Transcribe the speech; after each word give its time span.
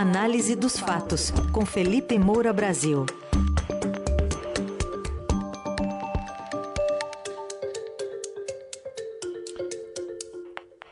Análise 0.00 0.54
dos 0.54 0.78
fatos, 0.78 1.32
com 1.50 1.66
Felipe 1.66 2.16
Moura 2.20 2.52
Brasil. 2.52 3.04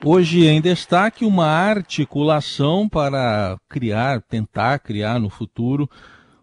Hoje 0.04 0.46
em 0.46 0.60
destaque 0.60 1.24
uma 1.24 1.46
articulação 1.46 2.88
para 2.88 3.56
criar, 3.68 4.22
tentar 4.22 4.80
criar 4.80 5.20
no 5.20 5.30
futuro 5.30 5.88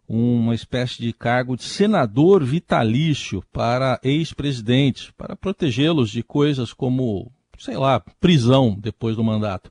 uma 0.08 0.56
espécie 0.56 1.02
de 1.02 1.12
cargo 1.12 1.58
de 1.58 1.64
senador 1.64 2.46
vitalício 2.46 3.44
para 3.52 4.00
ex-presidentes, 4.02 5.12
para 5.18 5.36
protegê-los 5.36 6.10
de 6.10 6.24
coisas 6.24 6.72
como, 6.72 7.30
sei 7.58 7.78
lá, 7.78 8.00
prisão 8.20 8.76
depois 8.80 9.16
do 9.16 9.24
mandato. 9.24 9.70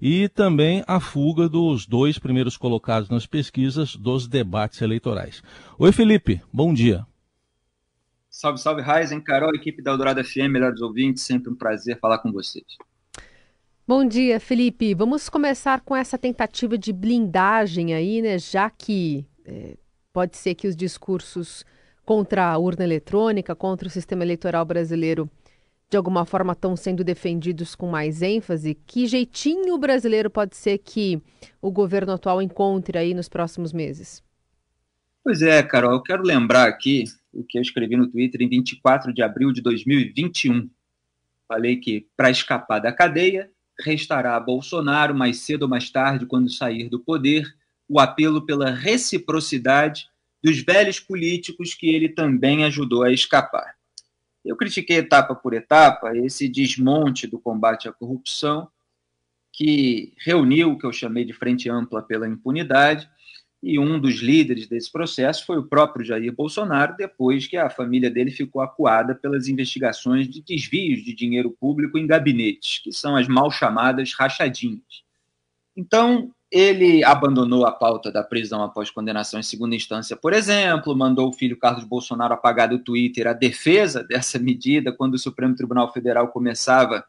E 0.00 0.28
também 0.28 0.84
a 0.86 1.00
fuga 1.00 1.48
dos 1.48 1.86
dois 1.86 2.18
primeiros 2.18 2.56
colocados 2.56 3.08
nas 3.08 3.26
pesquisas 3.26 3.96
dos 3.96 4.26
debates 4.26 4.80
eleitorais. 4.80 5.42
Oi, 5.78 5.92
Felipe, 5.92 6.40
bom 6.52 6.72
dia. 6.72 7.06
Salve, 8.30 8.58
salve, 8.58 8.82
Raizen, 8.82 9.20
Carol, 9.20 9.54
equipe 9.54 9.80
da 9.80 9.92
Eldorado 9.92 10.22
FM, 10.24 10.50
melhores 10.50 10.80
ouvintes, 10.80 11.22
sempre 11.22 11.50
um 11.50 11.54
prazer 11.54 11.98
falar 12.00 12.18
com 12.18 12.32
vocês. 12.32 12.64
Bom 13.86 14.04
dia, 14.04 14.40
Felipe. 14.40 14.94
Vamos 14.94 15.28
começar 15.28 15.80
com 15.82 15.94
essa 15.94 16.16
tentativa 16.16 16.76
de 16.76 16.92
blindagem 16.92 17.94
aí, 17.94 18.22
né? 18.22 18.38
Já 18.38 18.70
que 18.70 19.26
é, 19.44 19.76
pode 20.12 20.36
ser 20.36 20.54
que 20.54 20.66
os 20.66 20.74
discursos 20.74 21.64
contra 22.04 22.50
a 22.50 22.58
urna 22.58 22.82
eletrônica, 22.82 23.54
contra 23.54 23.86
o 23.86 23.90
sistema 23.90 24.24
eleitoral 24.24 24.64
brasileiro, 24.64 25.30
de 25.94 25.96
alguma 25.96 26.24
forma 26.24 26.54
estão 26.54 26.76
sendo 26.76 27.04
defendidos 27.04 27.76
com 27.76 27.86
mais 27.86 28.20
ênfase. 28.20 28.76
Que 28.84 29.06
jeitinho 29.06 29.78
brasileiro 29.78 30.28
pode 30.28 30.56
ser 30.56 30.78
que 30.78 31.22
o 31.62 31.70
governo 31.70 32.14
atual 32.14 32.42
encontre 32.42 32.98
aí 32.98 33.14
nos 33.14 33.28
próximos 33.28 33.72
meses? 33.72 34.20
Pois 35.22 35.40
é, 35.40 35.62
Carol, 35.62 35.92
eu 35.92 36.02
quero 36.02 36.24
lembrar 36.24 36.66
aqui 36.66 37.04
o 37.32 37.44
que 37.44 37.56
eu 37.58 37.62
escrevi 37.62 37.94
no 37.94 38.10
Twitter 38.10 38.42
em 38.42 38.48
24 38.48 39.14
de 39.14 39.22
abril 39.22 39.52
de 39.52 39.62
2021. 39.62 40.68
Falei 41.46 41.76
que 41.76 42.08
para 42.16 42.28
escapar 42.28 42.80
da 42.80 42.92
cadeia, 42.92 43.48
restará 43.78 44.34
a 44.34 44.40
Bolsonaro, 44.40 45.14
mais 45.14 45.42
cedo 45.42 45.62
ou 45.62 45.68
mais 45.68 45.88
tarde, 45.90 46.26
quando 46.26 46.50
sair 46.50 46.88
do 46.88 46.98
poder, 46.98 47.46
o 47.88 48.00
apelo 48.00 48.44
pela 48.44 48.68
reciprocidade 48.68 50.08
dos 50.42 50.60
velhos 50.60 50.98
políticos 50.98 51.72
que 51.72 51.86
ele 51.86 52.08
também 52.08 52.64
ajudou 52.64 53.04
a 53.04 53.12
escapar. 53.12 53.76
Eu 54.44 54.56
critiquei 54.56 54.98
etapa 54.98 55.34
por 55.34 55.54
etapa 55.54 56.16
esse 56.16 56.48
desmonte 56.48 57.26
do 57.26 57.38
combate 57.38 57.88
à 57.88 57.92
corrupção, 57.92 58.68
que 59.50 60.12
reuniu 60.18 60.72
o 60.72 60.78
que 60.78 60.84
eu 60.84 60.92
chamei 60.92 61.24
de 61.24 61.32
Frente 61.32 61.70
Ampla 61.70 62.02
pela 62.02 62.28
Impunidade, 62.28 63.08
e 63.62 63.78
um 63.78 63.98
dos 63.98 64.16
líderes 64.16 64.66
desse 64.66 64.92
processo 64.92 65.46
foi 65.46 65.56
o 65.56 65.66
próprio 65.66 66.04
Jair 66.04 66.30
Bolsonaro, 66.34 66.94
depois 66.98 67.46
que 67.46 67.56
a 67.56 67.70
família 67.70 68.10
dele 68.10 68.30
ficou 68.30 68.60
acuada 68.60 69.14
pelas 69.14 69.48
investigações 69.48 70.28
de 70.28 70.42
desvios 70.42 71.02
de 71.02 71.14
dinheiro 71.14 71.50
público 71.50 71.96
em 71.96 72.06
gabinetes, 72.06 72.80
que 72.80 72.92
são 72.92 73.16
as 73.16 73.26
mal 73.26 73.50
chamadas 73.50 74.12
rachadinhas. 74.12 75.02
Então, 75.74 76.33
ele 76.54 77.02
abandonou 77.02 77.66
a 77.66 77.72
pauta 77.72 78.12
da 78.12 78.22
prisão 78.22 78.62
após 78.62 78.88
condenação 78.88 79.40
em 79.40 79.42
segunda 79.42 79.74
instância, 79.74 80.16
por 80.16 80.32
exemplo, 80.32 80.96
mandou 80.96 81.28
o 81.28 81.32
filho 81.32 81.58
Carlos 81.58 81.82
Bolsonaro 81.82 82.32
apagar 82.32 82.68
do 82.68 82.78
Twitter 82.78 83.26
a 83.26 83.32
defesa 83.32 84.04
dessa 84.04 84.38
medida 84.38 84.92
quando 84.92 85.14
o 85.14 85.18
Supremo 85.18 85.56
Tribunal 85.56 85.92
Federal 85.92 86.28
começava 86.28 87.04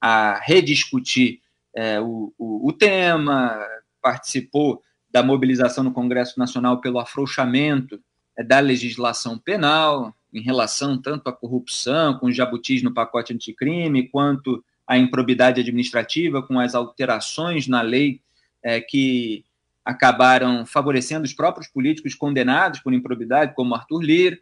a 0.00 0.40
rediscutir 0.42 1.40
é, 1.74 2.00
o, 2.00 2.32
o, 2.38 2.68
o 2.68 2.72
tema, 2.72 3.60
participou 4.00 4.82
da 5.10 5.22
mobilização 5.22 5.84
no 5.84 5.92
Congresso 5.92 6.38
Nacional 6.38 6.80
pelo 6.80 6.98
afrouxamento 6.98 8.00
é, 8.34 8.42
da 8.42 8.60
legislação 8.60 9.38
penal 9.38 10.14
em 10.32 10.40
relação 10.40 10.96
tanto 10.96 11.28
à 11.28 11.32
corrupção, 11.34 12.18
com 12.18 12.32
jabutis 12.32 12.82
no 12.82 12.94
pacote 12.94 13.34
anticrime, 13.34 14.08
quanto 14.08 14.64
à 14.86 14.96
improbidade 14.96 15.60
administrativa, 15.60 16.42
com 16.42 16.58
as 16.58 16.74
alterações 16.74 17.68
na 17.68 17.82
lei 17.82 18.22
é, 18.66 18.80
que 18.80 19.44
acabaram 19.84 20.66
favorecendo 20.66 21.24
os 21.24 21.32
próprios 21.32 21.68
políticos 21.68 22.16
condenados 22.16 22.80
por 22.80 22.92
improbidade, 22.92 23.54
como 23.54 23.76
Arthur 23.76 24.02
Lira. 24.02 24.38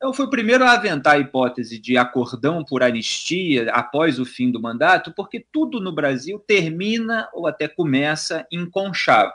Eu 0.00 0.12
fui 0.12 0.24
o 0.26 0.30
primeiro 0.30 0.64
a 0.64 0.72
aventar 0.72 1.14
a 1.14 1.18
hipótese 1.20 1.78
de 1.78 1.96
acordão 1.96 2.64
por 2.64 2.82
anistia 2.82 3.70
após 3.70 4.18
o 4.18 4.24
fim 4.24 4.50
do 4.50 4.60
mandato, 4.60 5.12
porque 5.14 5.46
tudo 5.52 5.80
no 5.80 5.94
Brasil 5.94 6.40
termina 6.40 7.28
ou 7.32 7.46
até 7.46 7.68
começa 7.68 8.44
em 8.50 8.68
conchavo. 8.68 9.32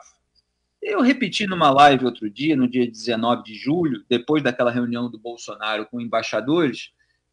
Eu 0.82 1.00
repeti 1.00 1.48
numa 1.48 1.72
live 1.72 2.04
outro 2.04 2.30
dia, 2.30 2.58
no 2.58 2.68
dia 2.68 2.86
19 2.86 3.44
de 3.44 3.56
julho, 3.56 4.04
depois 4.10 4.44
daquela 4.44 4.72
reunião 4.72 5.10
do 5.10 5.18
Bolsonaro 5.18 5.86
com 5.86 6.02
embaixadores, 6.02 6.92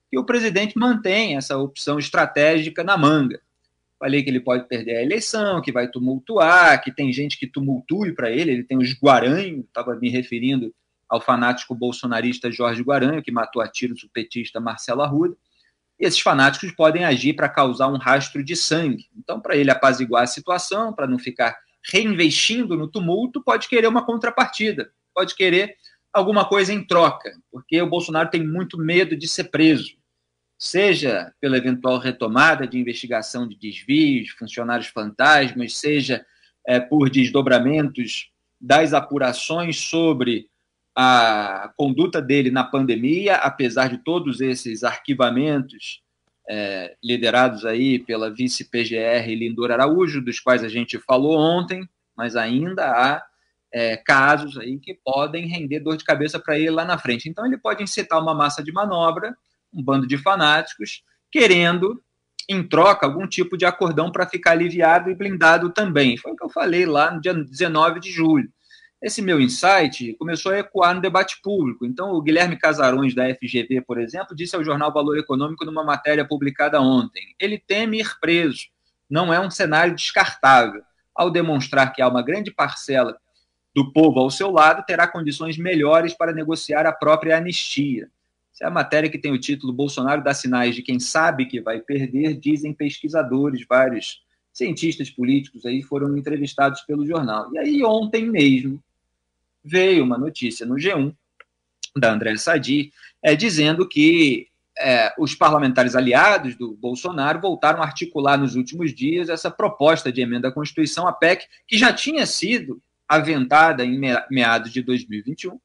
que 0.09 0.16
o 0.16 0.25
presidente 0.25 0.78
mantém 0.78 1.37
essa 1.37 1.59
opção 1.59 1.99
estratégica 1.99 2.84
na 2.84 2.97
manga. 2.97 3.41
Falei 3.99 4.22
que 4.22 4.31
ele 4.31 4.41
pode 4.41 4.69
perder 4.69 4.97
a 4.97 5.03
eleição, 5.03 5.62
que 5.62 5.72
vai 5.72 5.88
tumultuar, 5.88 6.82
que 6.82 6.93
tem 6.93 7.12
gente 7.12 7.38
que 7.38 7.47
tumultue 7.47 8.12
para 8.12 8.31
ele, 8.31 8.50
ele 8.50 8.65
tem 8.65 8.77
os 8.77 8.93
Guaranho, 8.93 9.60
estava 9.60 9.94
me 9.94 10.10
referindo 10.10 10.75
ao 11.09 11.21
fanático 11.21 11.75
bolsonarista 11.75 12.50
Jorge 12.50 12.83
Guaranho, 12.83 13.22
que 13.22 13.31
matou 13.31 13.62
a 13.62 13.69
tiros 13.69 14.03
o 14.03 14.10
petista 14.10 14.60
Marcelo 14.60 15.03
Arruda. 15.03 15.37
E 15.99 16.04
esses 16.04 16.21
fanáticos 16.21 16.72
podem 16.72 17.04
agir 17.04 17.34
para 17.34 17.49
causar 17.49 17.88
um 17.88 17.97
rastro 17.97 18.43
de 18.43 18.56
sangue. 18.56 19.06
Então, 19.16 19.41
para 19.41 19.56
ele 19.56 19.71
apaziguar 19.71 20.25
a 20.25 20.27
situação, 20.27 20.93
para 20.93 21.06
não 21.06 21.19
ficar 21.19 21.56
reinvestindo 21.84 22.77
no 22.77 22.88
tumulto, 22.88 23.43
pode 23.43 23.69
querer 23.69 23.87
uma 23.87 24.04
contrapartida, 24.04 24.91
pode 25.15 25.34
querer 25.34 25.77
alguma 26.12 26.49
coisa 26.49 26.72
em 26.72 26.84
troca, 26.84 27.33
porque 27.50 27.81
o 27.83 27.88
Bolsonaro 27.88 28.31
tem 28.31 28.47
muito 28.47 28.78
medo 28.78 29.16
de 29.16 29.28
ser 29.28 29.44
preso, 29.44 29.97
seja 30.59 31.32
pela 31.41 31.56
eventual 31.56 31.98
retomada 31.98 32.66
de 32.66 32.78
investigação 32.78 33.47
de 33.47 33.56
desvios, 33.56 34.31
funcionários 34.31 34.88
fantasmas, 34.88 35.76
seja 35.76 36.25
é, 36.66 36.81
por 36.81 37.10
desdobramentos 37.10 38.31
das 38.60 38.94
apurações 38.94 39.78
sobre 39.78 40.48
a 40.97 41.72
conduta 41.76 42.22
dele 42.22 42.50
na 42.50 42.62
pandemia, 42.62 43.34
apesar 43.37 43.88
de 43.88 43.98
todos 43.98 44.41
esses 44.41 44.84
arquivamentos 44.84 46.03
é, 46.48 46.94
liderados 47.03 47.65
aí 47.65 47.98
pela 47.98 48.32
vice-PGR 48.32 49.26
Lindor 49.34 49.71
Araújo, 49.71 50.22
dos 50.22 50.38
quais 50.38 50.62
a 50.62 50.69
gente 50.69 50.98
falou 50.98 51.36
ontem, 51.36 51.88
mas 52.16 52.36
ainda 52.36 52.86
há 52.86 53.22
é, 53.72 53.97
casos 53.97 54.56
aí 54.56 54.78
que 54.78 54.94
podem 54.94 55.48
render 55.48 55.81
dor 55.81 55.97
de 55.97 56.04
cabeça 56.04 56.38
para 56.38 56.56
ele 56.56 56.71
lá 56.71 56.84
na 56.84 56.97
frente. 56.97 57.28
Então 57.28 57.44
ele 57.44 57.59
pode 57.59 57.82
incitar 57.82 58.22
uma 58.22 58.34
massa 58.34 58.62
de 58.62 58.72
manobra, 58.72 59.36
um 59.74 59.82
bando 59.82 60.06
de 60.06 60.16
fanáticos, 60.16 61.02
querendo, 61.30 62.02
em 62.48 62.62
troca, 62.62 63.06
algum 63.06 63.26
tipo 63.26 63.56
de 63.56 63.64
acordão 63.64 64.12
para 64.12 64.28
ficar 64.28 64.52
aliviado 64.52 65.10
e 65.10 65.14
blindado 65.14 65.70
também. 65.70 66.16
Foi 66.16 66.32
o 66.32 66.36
que 66.36 66.44
eu 66.44 66.48
falei 66.48 66.86
lá 66.86 67.10
no 67.10 67.20
dia 67.20 67.34
19 67.34 68.00
de 68.00 68.10
julho. 68.10 68.48
Esse 69.02 69.20
meu 69.20 69.38
insight 69.38 70.14
começou 70.14 70.52
a 70.52 70.58
ecoar 70.58 70.94
no 70.94 71.00
debate 71.00 71.38
público. 71.42 71.84
Então, 71.84 72.12
o 72.12 72.22
Guilherme 72.22 72.56
Casarões, 72.56 73.14
da 73.14 73.28
FGV, 73.34 73.82
por 73.82 74.00
exemplo, 74.00 74.34
disse 74.34 74.56
ao 74.56 74.64
jornal 74.64 74.92
Valor 74.92 75.18
Econômico 75.18 75.64
numa 75.64 75.84
matéria 75.84 76.26
publicada 76.26 76.80
ontem: 76.80 77.34
ele 77.38 77.58
teme 77.58 78.00
ir 78.00 78.18
preso. 78.18 78.68
Não 79.08 79.32
é 79.32 79.38
um 79.38 79.50
cenário 79.50 79.94
descartável. 79.94 80.82
Ao 81.14 81.30
demonstrar 81.30 81.92
que 81.92 82.00
há 82.00 82.08
uma 82.08 82.22
grande 82.22 82.50
parcela 82.50 83.16
do 83.74 83.92
povo 83.92 84.20
ao 84.20 84.30
seu 84.30 84.50
lado, 84.50 84.84
terá 84.86 85.06
condições 85.06 85.58
melhores 85.58 86.14
para 86.14 86.32
negociar 86.32 86.86
a 86.86 86.92
própria 86.92 87.36
anistia. 87.36 88.08
É 88.60 88.66
a 88.66 88.70
matéria 88.70 89.10
que 89.10 89.19
tem 89.19 89.32
o 89.32 89.38
título 89.38 89.72
Bolsonaro 89.72 90.22
dá 90.22 90.32
sinais 90.32 90.75
de 90.75 90.82
quem 90.82 91.00
sabe 91.00 91.47
que 91.47 91.60
vai 91.60 91.81
perder, 91.81 92.38
dizem 92.38 92.72
pesquisadores, 92.72 93.66
vários 93.69 94.22
cientistas 94.53 95.10
políticos 95.10 95.66
aí 95.66 95.83
foram 95.83 96.16
entrevistados 96.16 96.83
pelo 96.83 97.04
jornal. 97.04 97.53
E 97.53 97.59
aí, 97.59 97.84
ontem 97.84 98.30
mesmo, 98.30 98.83
veio 99.65 100.04
uma 100.04 100.16
notícia 100.16 100.65
no 100.65 100.77
G1 100.77 101.12
da 101.97 102.12
André 102.12 102.36
Sadi 102.36 102.92
é, 103.22 103.34
dizendo 103.34 103.89
que 103.89 104.48
é, 104.78 105.12
os 105.18 105.34
parlamentares 105.34 105.97
aliados 105.97 106.56
do 106.56 106.72
Bolsonaro 106.72 107.41
voltaram 107.41 107.80
a 107.80 107.86
articular 107.86 108.36
nos 108.36 108.54
últimos 108.54 108.92
dias 108.92 109.28
essa 109.28 109.51
proposta 109.51 110.12
de 110.12 110.21
emenda 110.21 110.48
à 110.48 110.53
Constituição, 110.53 111.09
a 111.09 111.12
PEC, 111.12 111.47
que 111.66 111.78
já 111.78 111.92
tinha 111.92 112.27
sido 112.27 112.80
aventada 113.09 113.84
em 113.84 114.01
meados 114.30 114.72
de 114.72 114.83
2021, 114.83 115.59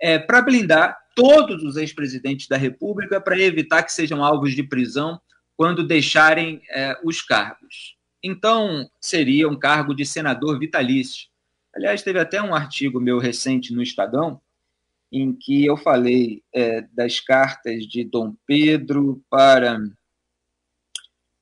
é, 0.00 0.18
para 0.18 0.42
blindar 0.42 1.03
todos 1.14 1.62
os 1.62 1.76
ex-presidentes 1.76 2.48
da 2.48 2.56
República 2.56 3.20
para 3.20 3.38
evitar 3.38 3.82
que 3.82 3.92
sejam 3.92 4.24
alvos 4.24 4.54
de 4.54 4.62
prisão 4.62 5.20
quando 5.56 5.86
deixarem 5.86 6.60
é, 6.70 6.98
os 7.04 7.22
cargos. 7.22 7.96
Então, 8.22 8.90
seria 9.00 9.48
um 9.48 9.58
cargo 9.58 9.94
de 9.94 10.04
senador 10.04 10.58
vitalício. 10.58 11.28
Aliás, 11.74 12.02
teve 12.02 12.18
até 12.18 12.42
um 12.42 12.54
artigo 12.54 13.00
meu 13.00 13.18
recente 13.18 13.72
no 13.72 13.82
Estadão, 13.82 14.40
em 15.12 15.32
que 15.32 15.64
eu 15.64 15.76
falei 15.76 16.42
é, 16.52 16.82
das 16.92 17.20
cartas 17.20 17.86
de 17.86 18.02
Dom 18.02 18.34
Pedro 18.46 19.22
para 19.30 19.78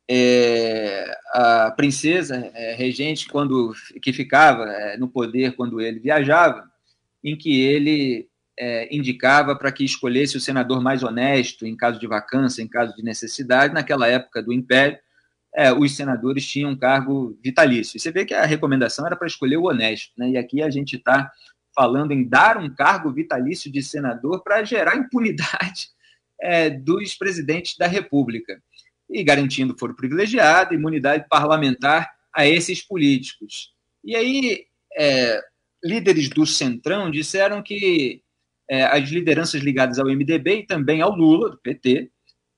é, 0.08 1.10
a 1.32 1.70
princesa 1.70 2.36
é, 2.54 2.74
regente, 2.74 3.28
quando 3.28 3.72
que 4.02 4.12
ficava 4.12 4.64
é, 4.64 4.96
no 4.98 5.08
poder 5.08 5.54
quando 5.56 5.80
ele 5.80 6.00
viajava, 6.00 6.70
em 7.24 7.36
que 7.36 7.60
ele 7.60 8.28
é, 8.58 8.94
indicava 8.94 9.56
para 9.56 9.72
que 9.72 9.84
escolhesse 9.84 10.36
o 10.36 10.40
senador 10.40 10.82
mais 10.82 11.02
honesto 11.02 11.66
em 11.66 11.76
caso 11.76 11.98
de 11.98 12.06
vacância, 12.06 12.62
em 12.62 12.68
caso 12.68 12.94
de 12.94 13.02
necessidade. 13.02 13.74
Naquela 13.74 14.06
época 14.06 14.42
do 14.42 14.52
Império, 14.52 14.98
é, 15.54 15.72
os 15.72 15.94
senadores 15.94 16.46
tinham 16.46 16.70
um 16.70 16.76
cargo 16.76 17.38
vitalício. 17.42 17.96
E 17.96 18.00
você 18.00 18.10
vê 18.10 18.24
que 18.24 18.34
a 18.34 18.46
recomendação 18.46 19.06
era 19.06 19.16
para 19.16 19.26
escolher 19.26 19.56
o 19.56 19.64
honesto. 19.64 20.12
Né? 20.16 20.30
E 20.30 20.36
aqui 20.36 20.62
a 20.62 20.70
gente 20.70 20.96
está 20.96 21.30
falando 21.74 22.12
em 22.12 22.26
dar 22.26 22.58
um 22.58 22.68
cargo 22.74 23.10
vitalício 23.10 23.70
de 23.70 23.82
senador 23.82 24.42
para 24.42 24.62
gerar 24.64 24.96
impunidade 24.96 25.88
é, 26.40 26.70
dos 26.70 27.14
presidentes 27.14 27.76
da 27.76 27.86
República 27.86 28.62
e 29.08 29.22
garantindo 29.22 29.76
foro 29.78 29.94
privilegiado, 29.94 30.74
imunidade 30.74 31.26
parlamentar 31.28 32.10
a 32.32 32.46
esses 32.46 32.82
políticos. 32.82 33.74
E 34.02 34.16
aí, 34.16 34.66
é, 34.96 35.42
líderes 35.84 36.30
do 36.30 36.46
Centrão 36.46 37.10
disseram 37.10 37.62
que 37.62 38.21
é, 38.72 38.84
as 38.84 39.10
lideranças 39.10 39.60
ligadas 39.60 39.98
ao 39.98 40.06
MDB 40.06 40.60
e 40.60 40.66
também 40.66 41.02
ao 41.02 41.14
Lula, 41.14 41.50
do 41.50 41.58
PT, 41.58 42.10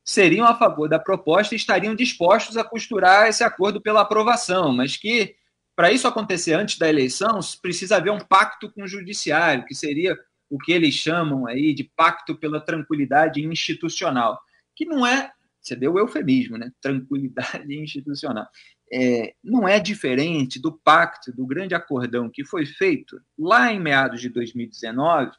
seriam 0.04 0.46
a 0.46 0.54
favor 0.56 0.88
da 0.88 0.96
proposta 0.96 1.54
e 1.54 1.56
estariam 1.56 1.92
dispostos 1.92 2.56
a 2.56 2.62
costurar 2.62 3.26
esse 3.26 3.42
acordo 3.42 3.80
pela 3.80 4.02
aprovação, 4.02 4.72
mas 4.72 4.96
que, 4.96 5.34
para 5.74 5.90
isso 5.90 6.06
acontecer 6.06 6.52
antes 6.52 6.78
da 6.78 6.88
eleição, 6.88 7.40
precisa 7.60 7.96
haver 7.96 8.12
um 8.12 8.20
pacto 8.20 8.70
com 8.70 8.84
o 8.84 8.86
judiciário, 8.86 9.64
que 9.64 9.74
seria 9.74 10.16
o 10.48 10.56
que 10.56 10.70
eles 10.70 10.94
chamam 10.94 11.48
aí 11.48 11.74
de 11.74 11.82
pacto 11.82 12.36
pela 12.36 12.60
tranquilidade 12.60 13.44
institucional, 13.44 14.38
que 14.76 14.86
não 14.86 15.04
é 15.04 15.32
você 15.60 15.74
deu 15.74 15.94
o 15.94 15.98
eufemismo, 15.98 16.58
né? 16.58 16.70
Tranquilidade 16.78 17.74
institucional. 17.82 18.46
É, 18.92 19.34
não 19.42 19.66
é 19.66 19.80
diferente 19.80 20.60
do 20.60 20.70
pacto, 20.70 21.32
do 21.32 21.46
grande 21.46 21.74
acordão 21.74 22.30
que 22.30 22.44
foi 22.44 22.66
feito 22.66 23.18
lá 23.36 23.72
em 23.72 23.80
meados 23.80 24.20
de 24.20 24.28
2019 24.28 25.32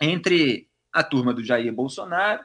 entre 0.00 0.68
a 0.92 1.02
turma 1.02 1.32
do 1.32 1.44
Jair 1.44 1.72
Bolsonaro, 1.72 2.42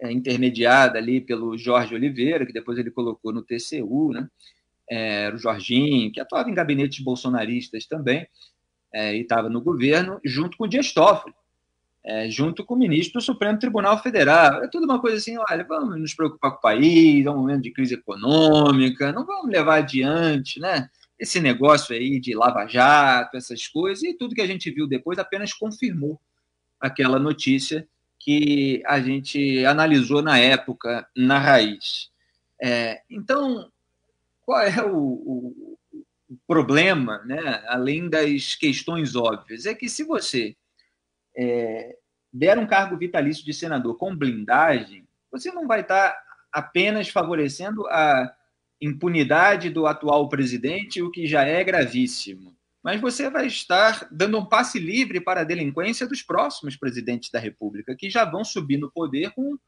é, 0.00 0.10
intermediada 0.10 0.98
ali 0.98 1.20
pelo 1.20 1.56
Jorge 1.58 1.94
Oliveira, 1.94 2.46
que 2.46 2.52
depois 2.52 2.78
ele 2.78 2.90
colocou 2.90 3.32
no 3.32 3.42
TCU, 3.42 4.12
né? 4.12 4.28
É, 4.88 5.30
o 5.32 5.38
Jorginho, 5.38 6.10
que 6.10 6.20
atuava 6.20 6.50
em 6.50 6.54
gabinetes 6.54 7.04
bolsonaristas 7.04 7.86
também, 7.86 8.26
é, 8.92 9.14
e 9.14 9.20
estava 9.20 9.48
no 9.48 9.60
governo, 9.60 10.20
junto 10.24 10.56
com 10.56 10.64
o 10.64 10.68
Dias 10.68 10.92
Toffoli, 10.92 11.34
é, 12.02 12.28
junto 12.30 12.64
com 12.64 12.74
o 12.74 12.78
ministro 12.78 13.20
do 13.20 13.24
Supremo 13.24 13.58
Tribunal 13.58 14.02
Federal. 14.02 14.64
É 14.64 14.68
tudo 14.68 14.84
uma 14.84 15.00
coisa 15.00 15.18
assim, 15.18 15.36
olha, 15.36 15.64
vamos 15.64 16.00
nos 16.00 16.14
preocupar 16.14 16.52
com 16.52 16.58
o 16.58 16.62
país, 16.62 17.24
é 17.24 17.30
um 17.30 17.36
momento 17.36 17.62
de 17.62 17.70
crise 17.70 17.94
econômica, 17.94 19.12
não 19.12 19.24
vamos 19.24 19.50
levar 19.52 19.76
adiante, 19.76 20.58
né? 20.58 20.88
Esse 21.18 21.38
negócio 21.38 21.94
aí 21.94 22.18
de 22.18 22.34
lava-jato, 22.34 23.36
essas 23.36 23.68
coisas, 23.68 24.02
e 24.02 24.14
tudo 24.14 24.34
que 24.34 24.40
a 24.40 24.46
gente 24.46 24.70
viu 24.70 24.88
depois 24.88 25.18
apenas 25.18 25.52
confirmou 25.52 26.18
aquela 26.80 27.18
notícia 27.18 27.86
que 28.18 28.82
a 28.86 29.00
gente 29.00 29.64
analisou 29.64 30.22
na 30.22 30.38
época, 30.38 31.06
na 31.16 31.38
raiz. 31.38 32.10
É, 32.60 33.02
então, 33.08 33.70
qual 34.42 34.60
é 34.60 34.84
o, 34.84 34.96
o, 34.96 35.78
o 36.28 36.36
problema, 36.46 37.18
né? 37.24 37.62
além 37.66 38.08
das 38.08 38.54
questões 38.54 39.16
óbvias? 39.16 39.66
É 39.66 39.74
que 39.74 39.88
se 39.88 40.04
você 40.04 40.54
é, 41.36 41.96
der 42.32 42.58
um 42.58 42.66
cargo 42.66 42.96
vitalício 42.96 43.44
de 43.44 43.54
senador 43.54 43.96
com 43.96 44.14
blindagem, 44.14 45.06
você 45.30 45.50
não 45.50 45.66
vai 45.66 45.80
estar 45.80 46.16
apenas 46.52 47.08
favorecendo 47.08 47.86
a 47.86 48.34
impunidade 48.80 49.70
do 49.70 49.86
atual 49.86 50.28
presidente, 50.28 51.02
o 51.02 51.10
que 51.10 51.26
já 51.26 51.44
é 51.44 51.62
gravíssimo, 51.62 52.56
mas 52.82 53.00
você 53.00 53.28
vai 53.28 53.46
estar 53.46 54.08
dando 54.10 54.38
um 54.38 54.44
passe 54.44 54.78
livre 54.78 55.20
para 55.20 55.42
a 55.42 55.44
delinquência 55.44 56.06
dos 56.06 56.22
próximos 56.22 56.76
presidentes 56.76 57.30
da 57.30 57.38
República, 57.38 57.94
que 57.94 58.08
já 58.08 58.24
vão 58.24 58.44
subir 58.44 58.78
no 58.78 58.90
poder 58.90 59.30
com 59.32 59.58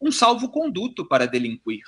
um 0.00 0.10
salvo-conduto 0.10 1.06
para 1.06 1.26
delinquir. 1.26 1.84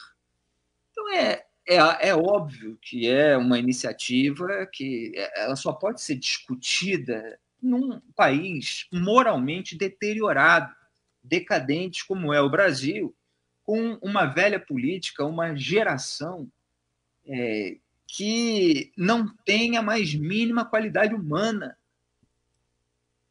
Então 0.91 1.13
é, 1.13 1.45
é, 1.69 2.09
é 2.09 2.15
óbvio 2.15 2.79
que 2.81 3.09
é 3.09 3.37
uma 3.37 3.59
iniciativa 3.59 4.69
que 4.73 5.13
ela 5.35 5.57
só 5.57 5.73
pode 5.73 6.01
ser 6.03 6.17
discutida 6.17 7.39
num 7.63 8.01
país 8.17 8.87
moralmente 8.93 9.77
deteriorado, 9.77 10.75
decadente 11.23 12.07
como 12.07 12.33
é 12.33 12.41
o 12.41 12.51
Brasil, 12.51 13.15
com 13.63 13.99
uma 14.01 14.25
velha 14.25 14.59
política, 14.59 15.25
uma 15.25 15.55
geração 15.55 16.51
é, 17.27 17.77
que 18.17 18.93
não 18.97 19.27
tem 19.45 19.77
a 19.77 19.83
mais 19.83 20.15
mínima 20.15 20.65
qualidade 20.65 21.15
humana. 21.15 21.77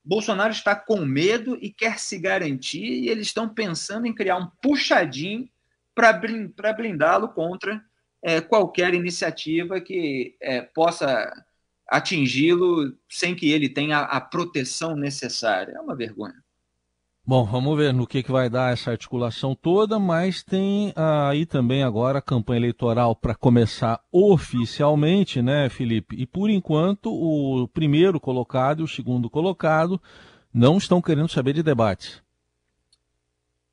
Bolsonaro 0.04 0.52
está 0.52 0.76
com 0.76 1.06
medo 1.06 1.58
e 1.62 1.70
quer 1.70 2.00
se 2.00 2.18
garantir, 2.18 2.86
e 2.86 3.10
eles 3.10 3.28
estão 3.28 3.50
pensando 3.50 4.08
em 4.08 4.14
criar 4.14 4.38
um 4.38 4.50
puxadinho 4.62 5.50
para 5.94 6.74
blindá-lo 6.74 7.30
contra 7.30 7.84
é, 8.24 8.40
qualquer 8.40 8.94
iniciativa 8.94 9.82
que 9.82 10.36
é, 10.42 10.62
possa 10.62 11.46
atingi-lo 11.88 12.98
sem 13.10 13.36
que 13.36 13.52
ele 13.52 13.68
tenha 13.68 14.00
a 14.00 14.22
proteção 14.22 14.96
necessária. 14.96 15.74
É 15.74 15.82
uma 15.82 15.96
vergonha. 15.96 16.42
Bom, 17.30 17.46
vamos 17.46 17.78
ver 17.78 17.94
no 17.94 18.08
que, 18.08 18.24
que 18.24 18.32
vai 18.32 18.50
dar 18.50 18.74
essa 18.74 18.90
articulação 18.90 19.54
toda, 19.54 20.00
mas 20.00 20.42
tem 20.42 20.92
ah, 20.96 21.30
aí 21.30 21.46
também 21.46 21.84
agora 21.84 22.18
a 22.18 22.24
campanha 22.24 22.58
eleitoral 22.58 23.16
para 23.16 23.36
começar 23.36 24.04
oficialmente, 24.12 25.40
né, 25.40 25.70
Felipe? 25.70 26.16
E 26.20 26.26
por 26.26 26.50
enquanto 26.50 27.14
o 27.14 27.68
primeiro 27.68 28.20
colocado 28.20 28.80
e 28.80 28.84
o 28.84 28.88
segundo 28.88 29.30
colocado 29.30 30.02
não 30.52 30.80
estão 30.80 31.04
querendo 31.04 31.30
saber 31.30 31.54
de 31.54 31.62
debates. 31.62 32.20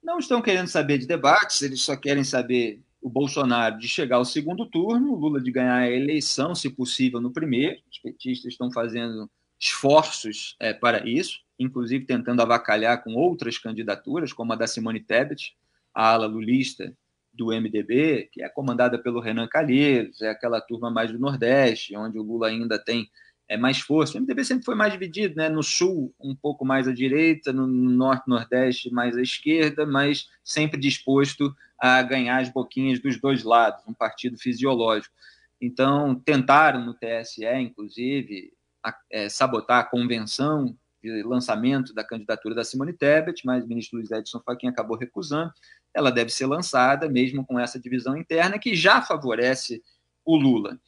Não 0.03 0.19
estão 0.19 0.43
querendo 0.43 0.69
saber 0.69 0.99
de 0.99 1.07
debates, 1.07 1.63
eles 1.63 1.81
só 1.81 1.97
querem 1.97 2.25
saber 2.25 2.83
o 3.01 3.09
Bolsonaro 3.09 3.79
de 3.79 3.89
chegar 3.89 4.17
ao 4.17 4.27
segundo 4.27 4.67
turno, 4.67 5.15
o 5.15 5.17
Lula 5.17 5.41
de 5.41 5.51
ganhar 5.51 5.79
a 5.79 5.91
eleição, 5.91 6.55
se 6.55 6.69
possível, 6.69 7.23
no 7.23 7.33
primeiro. 7.33 7.81
Os 7.91 7.99
petistas 8.01 8.53
estão 8.53 8.71
fazendo 8.71 9.31
esforços 9.59 10.57
é, 10.61 10.75
para 10.75 11.09
isso, 11.09 11.46
inclusive 11.59 12.05
tentando 12.05 12.43
avacalhar 12.43 13.03
com 13.03 13.15
outras 13.15 13.59
candidaturas, 13.59 14.33
como 14.33 14.53
a 14.53 14.57
da 14.57 14.67
Simone 14.67 15.01
Tebet, 15.01 15.57
a 15.95 16.11
ala 16.13 16.27
lulista 16.27 16.95
do 17.33 17.49
MDB, 17.49 18.29
que 18.33 18.43
é 18.43 18.49
comandada 18.49 18.99
pelo 18.99 19.21
Renan 19.21 19.47
Calheiros, 19.47 20.23
é 20.23 20.31
aquela 20.31 20.61
turma 20.61 20.91
mais 20.91 21.13
do 21.13 21.19
Nordeste, 21.19 21.97
onde 21.97 22.19
o 22.19 22.23
Lula 22.23 22.49
ainda 22.49 22.79
tem 22.79 23.11
é, 23.49 23.57
mais 23.57 23.79
força. 23.79 24.17
O 24.17 24.21
MDB 24.21 24.45
sempre 24.45 24.65
foi 24.65 24.75
mais 24.75 24.93
dividido, 24.93 25.37
né? 25.37 25.49
no 25.49 25.63
Sul, 25.63 26.15
um 26.21 26.35
pouco 26.35 26.65
mais 26.65 26.89
à 26.89 26.93
direita, 26.93 27.53
no 27.53 27.67
Norte, 27.67 28.29
Nordeste, 28.29 28.91
mais 28.91 29.17
à 29.17 29.23
esquerda, 29.23 29.87
mas 29.87 30.29
sempre 30.43 30.81
disposto 30.81 31.55
a 31.79 32.03
ganhar 32.03 32.41
as 32.41 32.49
boquinhas 32.49 32.99
dos 33.01 33.21
dois 33.21 33.45
lados, 33.45 33.83
um 33.87 33.95
partido 33.95 34.39
fisiológico. 34.39 35.15
Então, 35.61 36.15
tentaram 36.15 36.85
no 36.85 36.95
TSE, 36.95 37.47
inclusive, 37.59 38.53
a, 38.83 38.97
é, 39.11 39.29
sabotar 39.29 39.81
a 39.81 39.85
convenção 39.85 40.77
de 41.15 41.23
lançamento 41.23 41.95
da 41.95 42.03
candidatura 42.03 42.55
da 42.55 42.65
Simone 42.65 42.93
Tebet, 42.93 43.45
mas 43.45 43.65
o 43.65 43.69
ministro 43.69 43.99
Luiz 43.99 44.11
Edson 44.11 44.41
Fachin 44.41 44.69
acabou 44.69 44.97
recusando. 44.97 45.53
Ela 45.95 46.11
deve 46.11 46.31
ser 46.31 46.47
lançada, 46.47 47.09
mesmo 47.09 47.45
com 47.45 47.59
essa 47.59 47.79
divisão 47.79 48.17
interna, 48.17 48.59
que 48.59 48.75
já 48.75 49.01
favorece 49.01 49.83
o 50.25 50.37
Lula. 50.37 50.79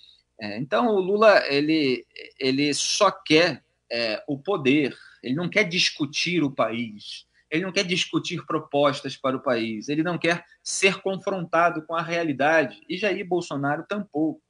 É, 0.41 0.59
então, 0.59 0.89
o 0.89 1.01
Lula 1.01 1.43
ele, 1.47 2.07
ele 2.39 2.73
só 2.75 3.11
quer 3.11 3.63
é, 3.91 4.23
o 4.27 4.39
poder, 4.39 4.97
ele 5.23 5.35
não 5.35 5.49
quer 5.49 5.65
discutir 5.65 6.43
o 6.43 6.51
país, 6.51 7.27
ele 7.51 7.65
não 7.65 7.73
quer 7.73 7.85
discutir 7.85 8.45
propostas 8.45 9.17
para 9.17 9.37
o 9.37 9.43
país, 9.43 9.89
ele 9.89 10.03
não 10.03 10.19
quer 10.19 10.45
ser 10.63 11.01
confrontado 11.01 11.83
com 11.83 11.95
a 11.95 12.03
realidade, 12.03 12.83
e 12.89 12.97
Jair 12.97 13.27
Bolsonaro 13.27 13.87
tampouco. 13.89 14.43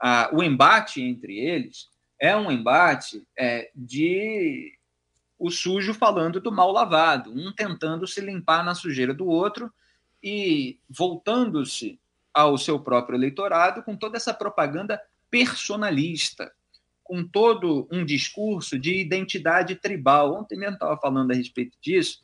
Ah, 0.00 0.30
o 0.32 0.42
embate 0.42 1.00
entre 1.02 1.38
eles 1.38 1.88
é 2.18 2.36
um 2.36 2.50
embate 2.50 3.22
é, 3.38 3.70
de 3.74 4.72
o 5.44 5.50
sujo 5.50 5.92
falando 5.92 6.40
do 6.40 6.50
mal 6.50 6.72
lavado, 6.72 7.30
um 7.30 7.52
tentando 7.52 8.06
se 8.06 8.18
limpar 8.18 8.64
na 8.64 8.74
sujeira 8.74 9.12
do 9.12 9.26
outro 9.26 9.70
e 10.22 10.78
voltando-se 10.88 12.00
ao 12.32 12.56
seu 12.56 12.80
próprio 12.80 13.18
eleitorado 13.18 13.82
com 13.82 13.94
toda 13.94 14.16
essa 14.16 14.32
propaganda 14.32 14.98
personalista, 15.30 16.50
com 17.02 17.22
todo 17.22 17.86
um 17.92 18.06
discurso 18.06 18.78
de 18.78 18.98
identidade 18.98 19.74
tribal. 19.74 20.34
Ontem 20.34 20.56
mesmo 20.56 20.76
estava 20.76 20.96
falando 20.96 21.32
a 21.32 21.34
respeito 21.34 21.76
disso, 21.78 22.22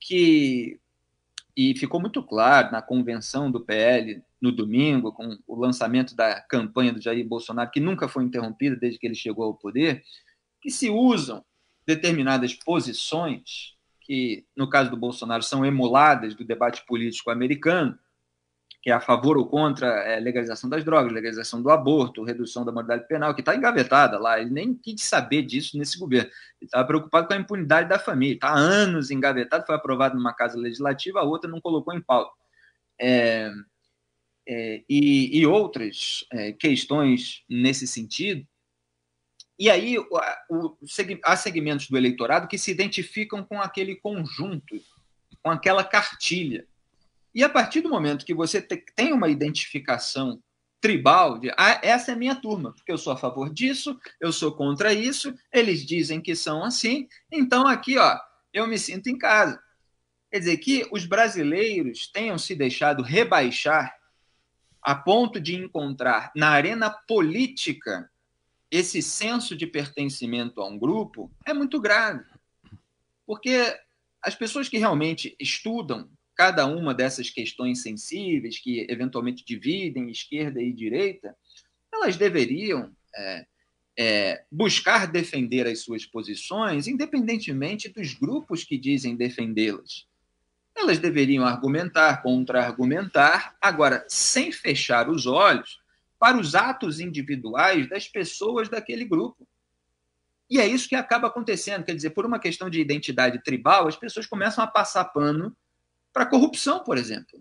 que 0.00 0.80
e 1.56 1.76
ficou 1.78 2.00
muito 2.00 2.24
claro 2.24 2.72
na 2.72 2.82
convenção 2.82 3.52
do 3.52 3.60
PL 3.60 4.20
no 4.40 4.50
domingo, 4.50 5.12
com 5.12 5.38
o 5.46 5.54
lançamento 5.54 6.16
da 6.16 6.40
campanha 6.40 6.92
do 6.92 7.00
Jair 7.00 7.24
Bolsonaro, 7.24 7.70
que 7.70 7.78
nunca 7.78 8.08
foi 8.08 8.24
interrompida 8.24 8.74
desde 8.74 8.98
que 8.98 9.06
ele 9.06 9.14
chegou 9.14 9.44
ao 9.44 9.54
poder, 9.54 10.02
que 10.60 10.72
se 10.72 10.90
usam 10.90 11.44
determinadas 11.86 12.54
posições 12.54 13.74
que, 14.00 14.44
no 14.56 14.68
caso 14.68 14.90
do 14.90 14.96
Bolsonaro, 14.96 15.42
são 15.42 15.64
emuladas 15.64 16.34
do 16.34 16.44
debate 16.44 16.84
político 16.86 17.30
americano, 17.30 17.98
que 18.82 18.90
é 18.90 18.92
a 18.92 19.00
favor 19.00 19.38
ou 19.38 19.46
contra 19.46 20.16
a 20.16 20.18
legalização 20.18 20.68
das 20.68 20.84
drogas, 20.84 21.12
legalização 21.12 21.62
do 21.62 21.70
aborto, 21.70 22.24
redução 22.24 22.64
da 22.64 22.72
moralidade 22.72 23.06
penal, 23.06 23.32
que 23.32 23.40
está 23.40 23.54
engavetada 23.54 24.18
lá. 24.18 24.40
Ele 24.40 24.50
nem 24.50 24.74
quis 24.74 25.02
saber 25.04 25.42
disso 25.42 25.78
nesse 25.78 25.96
governo. 25.96 26.28
Ele 26.60 26.66
estava 26.66 26.84
preocupado 26.84 27.28
com 27.28 27.34
a 27.34 27.36
impunidade 27.36 27.88
da 27.88 27.98
família. 27.98 28.34
Está 28.34 28.48
há 28.48 28.58
anos 28.58 29.12
engavetado, 29.12 29.64
foi 29.64 29.76
aprovado 29.76 30.16
numa 30.16 30.34
casa 30.34 30.58
legislativa, 30.58 31.20
a 31.20 31.24
outra 31.24 31.48
não 31.48 31.60
colocou 31.60 31.94
em 31.94 32.00
pauta. 32.00 32.32
É, 33.00 33.52
é, 34.48 34.82
e, 34.88 35.38
e, 35.38 35.46
outras 35.46 36.26
é, 36.32 36.52
questões 36.52 37.44
nesse 37.48 37.86
sentido. 37.86 38.44
E 39.58 39.70
aí 39.70 39.98
o, 39.98 40.06
o, 40.50 40.76
há 41.24 41.36
segmentos 41.36 41.88
do 41.88 41.96
eleitorado 41.96 42.48
que 42.48 42.58
se 42.58 42.70
identificam 42.70 43.44
com 43.44 43.60
aquele 43.60 43.96
conjunto, 43.96 44.80
com 45.42 45.50
aquela 45.50 45.84
cartilha 45.84 46.66
e 47.34 47.42
a 47.42 47.48
partir 47.48 47.80
do 47.80 47.88
momento 47.88 48.26
que 48.26 48.34
você 48.34 48.60
tem 48.60 49.12
uma 49.12 49.28
identificação 49.28 50.42
tribal, 50.80 51.38
de 51.38 51.50
ah, 51.56 51.80
essa 51.82 52.12
é 52.12 52.16
minha 52.16 52.34
turma, 52.34 52.72
porque 52.72 52.92
eu 52.92 52.98
sou 52.98 53.12
a 53.12 53.16
favor 53.16 53.52
disso, 53.52 53.98
eu 54.20 54.32
sou 54.32 54.52
contra 54.52 54.92
isso, 54.92 55.34
eles 55.52 55.86
dizem 55.86 56.20
que 56.20 56.34
são 56.34 56.64
assim, 56.64 57.08
então 57.30 57.66
aqui, 57.66 57.96
ó, 57.96 58.18
eu 58.52 58.66
me 58.66 58.78
sinto 58.78 59.08
em 59.08 59.16
casa. 59.16 59.62
Quer 60.30 60.40
dizer, 60.40 60.56
que 60.58 60.86
os 60.90 61.06
brasileiros 61.06 62.06
tenham 62.08 62.36
se 62.36 62.54
deixado 62.54 63.02
rebaixar 63.02 63.94
a 64.82 64.94
ponto 64.94 65.40
de 65.40 65.54
encontrar 65.54 66.32
na 66.34 66.50
arena 66.50 66.90
política 66.90 68.10
esse 68.72 69.02
senso 69.02 69.54
de 69.54 69.66
pertencimento 69.66 70.62
a 70.62 70.66
um 70.66 70.78
grupo 70.78 71.30
é 71.44 71.52
muito 71.52 71.78
grave. 71.78 72.24
Porque 73.26 73.78
as 74.22 74.34
pessoas 74.34 74.66
que 74.66 74.78
realmente 74.78 75.36
estudam 75.38 76.08
cada 76.34 76.64
uma 76.64 76.94
dessas 76.94 77.28
questões 77.28 77.82
sensíveis 77.82 78.58
que 78.58 78.86
eventualmente 78.88 79.44
dividem 79.44 80.10
esquerda 80.10 80.62
e 80.62 80.72
direita, 80.72 81.36
elas 81.92 82.16
deveriam 82.16 82.90
é, 83.14 83.46
é, 83.98 84.44
buscar 84.50 85.06
defender 85.06 85.66
as 85.66 85.80
suas 85.80 86.06
posições, 86.06 86.88
independentemente 86.88 87.90
dos 87.90 88.14
grupos 88.14 88.64
que 88.64 88.78
dizem 88.78 89.14
defendê-las. 89.14 90.06
Elas 90.74 90.98
deveriam 90.98 91.44
argumentar, 91.44 92.22
contra-argumentar, 92.22 93.54
agora, 93.60 94.02
sem 94.08 94.50
fechar 94.50 95.10
os 95.10 95.26
olhos 95.26 95.81
para 96.22 96.38
os 96.38 96.54
atos 96.54 97.00
individuais 97.00 97.88
das 97.88 98.06
pessoas 98.06 98.68
daquele 98.68 99.04
grupo. 99.04 99.44
E 100.48 100.60
é 100.60 100.66
isso 100.68 100.88
que 100.88 100.94
acaba 100.94 101.26
acontecendo. 101.26 101.82
Quer 101.82 101.96
dizer, 101.96 102.10
por 102.10 102.24
uma 102.24 102.38
questão 102.38 102.70
de 102.70 102.80
identidade 102.80 103.42
tribal, 103.42 103.88
as 103.88 103.96
pessoas 103.96 104.24
começam 104.24 104.62
a 104.62 104.68
passar 104.68 105.06
pano 105.06 105.52
para 106.12 106.24
corrupção, 106.24 106.84
por 106.84 106.96
exemplo, 106.96 107.40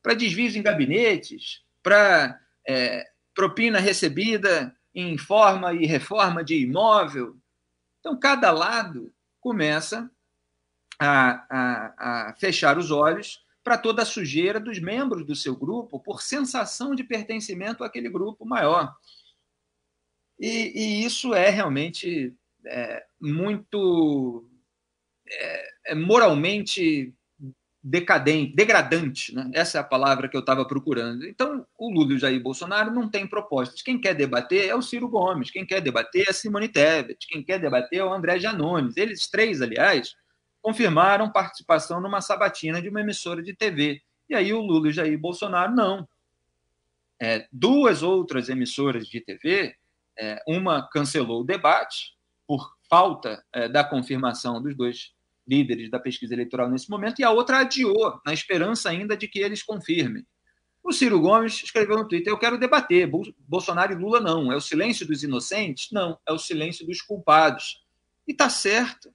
para 0.00 0.14
desvios 0.14 0.54
em 0.54 0.62
gabinetes, 0.62 1.64
para 1.82 2.40
é, 2.64 3.04
propina 3.34 3.80
recebida 3.80 4.72
em 4.94 5.18
forma 5.18 5.72
e 5.72 5.84
reforma 5.84 6.44
de 6.44 6.54
imóvel. 6.54 7.36
Então, 7.98 8.16
cada 8.16 8.52
lado 8.52 9.12
começa 9.40 10.08
a, 11.00 11.46
a, 11.50 12.28
a 12.28 12.34
fechar 12.34 12.78
os 12.78 12.92
olhos 12.92 13.43
para 13.64 13.78
toda 13.78 14.02
a 14.02 14.06
sujeira 14.06 14.60
dos 14.60 14.78
membros 14.78 15.24
do 15.24 15.34
seu 15.34 15.56
grupo 15.56 15.98
por 15.98 16.20
sensação 16.20 16.94
de 16.94 17.02
pertencimento 17.02 17.82
àquele 17.82 18.10
grupo 18.10 18.44
maior. 18.44 18.94
E, 20.38 20.72
e 20.74 21.04
isso 21.04 21.32
é 21.32 21.48
realmente 21.48 22.34
é, 22.66 23.04
muito 23.18 24.46
é, 25.26 25.68
é 25.86 25.94
moralmente 25.94 27.14
decadente, 27.82 28.54
degradante, 28.54 29.34
né? 29.34 29.50
essa 29.52 29.76
é 29.76 29.80
a 29.80 29.84
palavra 29.84 30.26
que 30.28 30.36
eu 30.36 30.40
estava 30.40 30.66
procurando. 30.66 31.26
Então, 31.26 31.66
o 31.78 31.92
Lula 31.92 32.12
e 32.12 32.16
o 32.16 32.18
Jair 32.18 32.42
Bolsonaro 32.42 32.90
não 32.90 33.10
têm 33.10 33.26
propostas. 33.26 33.82
Quem 33.82 34.00
quer 34.00 34.14
debater 34.14 34.68
é 34.68 34.74
o 34.74 34.80
Ciro 34.80 35.08
Gomes, 35.08 35.50
quem 35.50 35.66
quer 35.66 35.82
debater 35.82 36.26
é 36.26 36.30
a 36.30 36.34
Simone 36.34 36.68
Tebet, 36.68 37.26
quem 37.28 37.42
quer 37.42 37.58
debater 37.58 37.98
é 37.98 38.04
o 38.04 38.12
André 38.12 38.38
Janones. 38.38 38.96
Eles 38.96 39.28
três, 39.28 39.60
aliás, 39.60 40.14
confirmaram 40.64 41.30
participação 41.30 42.00
numa 42.00 42.22
sabatina 42.22 42.80
de 42.80 42.88
uma 42.88 43.02
emissora 43.02 43.42
de 43.42 43.54
TV. 43.54 44.00
E 44.30 44.34
aí 44.34 44.50
o 44.54 44.62
Lula 44.62 44.86
e 44.86 44.90
o 44.90 44.92
Jair 44.94 45.18
Bolsonaro 45.18 45.74
não. 45.74 46.08
É, 47.20 47.46
duas 47.52 48.02
outras 48.02 48.48
emissoras 48.48 49.06
de 49.06 49.20
TV, 49.20 49.76
é, 50.18 50.42
uma 50.48 50.88
cancelou 50.88 51.42
o 51.42 51.44
debate 51.44 52.16
por 52.46 52.74
falta 52.88 53.44
é, 53.52 53.68
da 53.68 53.84
confirmação 53.84 54.62
dos 54.62 54.74
dois 54.74 55.12
líderes 55.46 55.90
da 55.90 55.98
pesquisa 55.98 56.32
eleitoral 56.32 56.70
nesse 56.70 56.88
momento, 56.88 57.20
e 57.20 57.24
a 57.24 57.30
outra 57.30 57.58
adiou, 57.58 58.18
na 58.24 58.32
esperança 58.32 58.88
ainda 58.88 59.14
de 59.14 59.28
que 59.28 59.40
eles 59.40 59.62
confirmem. 59.62 60.26
O 60.82 60.92
Ciro 60.92 61.20
Gomes 61.20 61.62
escreveu 61.62 61.98
no 61.98 62.08
Twitter: 62.08 62.32
Eu 62.32 62.38
quero 62.38 62.58
debater. 62.58 63.06
Bolsonaro 63.46 63.92
e 63.92 63.96
Lula 63.96 64.18
não. 64.18 64.50
É 64.50 64.56
o 64.56 64.60
silêncio 64.62 65.06
dos 65.06 65.22
inocentes? 65.22 65.90
Não. 65.92 66.18
É 66.26 66.32
o 66.32 66.38
silêncio 66.38 66.86
dos 66.86 67.02
culpados. 67.02 67.84
E 68.26 68.32
está 68.32 68.48
certo. 68.48 69.14